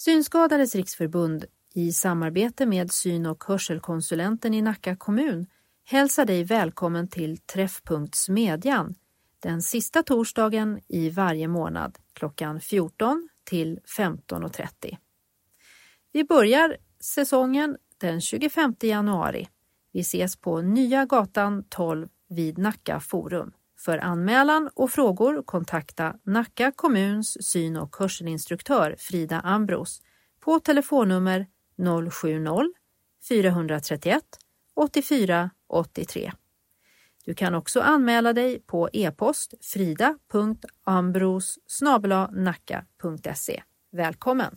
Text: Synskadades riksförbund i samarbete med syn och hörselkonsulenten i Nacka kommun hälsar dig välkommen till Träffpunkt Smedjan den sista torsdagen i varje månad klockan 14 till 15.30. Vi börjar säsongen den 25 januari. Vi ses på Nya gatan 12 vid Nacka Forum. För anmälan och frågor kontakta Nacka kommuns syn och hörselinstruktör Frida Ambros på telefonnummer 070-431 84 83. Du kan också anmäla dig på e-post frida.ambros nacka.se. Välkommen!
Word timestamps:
Synskadades 0.00 0.74
riksförbund 0.74 1.44
i 1.74 1.92
samarbete 1.92 2.66
med 2.66 2.92
syn 2.92 3.26
och 3.26 3.44
hörselkonsulenten 3.44 4.54
i 4.54 4.62
Nacka 4.62 4.96
kommun 4.96 5.46
hälsar 5.84 6.24
dig 6.24 6.44
välkommen 6.44 7.08
till 7.08 7.38
Träffpunkt 7.38 8.14
Smedjan 8.14 8.94
den 9.40 9.62
sista 9.62 10.02
torsdagen 10.02 10.80
i 10.88 11.10
varje 11.10 11.48
månad 11.48 11.98
klockan 12.12 12.60
14 12.60 13.28
till 13.44 13.80
15.30. 13.98 14.96
Vi 16.12 16.24
börjar 16.24 16.76
säsongen 17.00 17.76
den 17.96 18.20
25 18.20 18.74
januari. 18.80 19.48
Vi 19.92 20.00
ses 20.00 20.36
på 20.36 20.60
Nya 20.62 21.04
gatan 21.04 21.64
12 21.68 22.08
vid 22.28 22.58
Nacka 22.58 23.00
Forum. 23.00 23.52
För 23.78 23.98
anmälan 23.98 24.70
och 24.74 24.90
frågor 24.90 25.42
kontakta 25.42 26.16
Nacka 26.22 26.72
kommuns 26.72 27.36
syn 27.40 27.76
och 27.76 27.96
hörselinstruktör 27.96 28.96
Frida 28.98 29.40
Ambros 29.40 30.02
på 30.40 30.60
telefonnummer 30.60 31.46
070-431 31.78 34.20
84 34.74 35.50
83. 35.66 36.32
Du 37.24 37.34
kan 37.34 37.54
också 37.54 37.80
anmäla 37.80 38.32
dig 38.32 38.60
på 38.60 38.88
e-post 38.92 39.54
frida.ambros 39.60 41.58
nacka.se. 42.32 43.62
Välkommen! 43.92 44.56